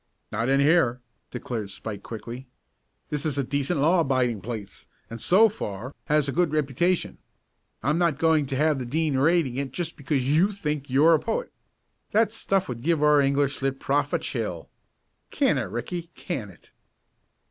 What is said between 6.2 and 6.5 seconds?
a